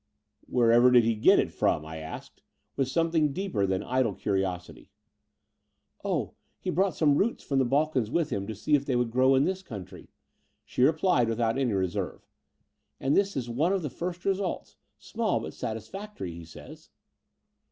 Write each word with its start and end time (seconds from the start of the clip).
Wherever 0.47 0.89
did 0.89 1.03
he 1.03 1.13
get 1.13 1.37
it 1.37 1.51
from?" 1.51 1.85
I 1.85 1.97
asked, 1.97 2.41
with 2.75 2.87
something 2.87 3.33
deeper 3.33 3.67
than 3.67 3.83
idle 3.83 4.15
curiosity. 4.15 4.89
"Oh, 6.03 6.33
he 6.59 6.71
brought 6.71 6.95
some 6.95 7.17
roots 7.19 7.43
from 7.43 7.59
the 7.59 7.65
Balkans 7.65 8.09
with 8.09 8.31
him 8.31 8.47
to 8.47 8.55
see 8.55 8.73
if 8.73 8.83
they 8.83 8.95
would 8.95 9.11
grow 9.11 9.35
in 9.35 9.43
this 9.45 9.61
coimtry," 9.61 10.07
she 10.65 10.81
replied 10.81 11.29
without 11.29 11.59
any 11.59 11.73
reserve: 11.73 12.25
and 12.99 13.15
this 13.15 13.37
is 13.37 13.47
one 13.47 13.73
of 13.73 13.83
the 13.83 13.91
first 13.91 14.25
results— 14.25 14.75
small 14.97 15.39
but 15.39 15.53
satisfactory, 15.53 16.33
he 16.33 16.45
says." 16.45 16.89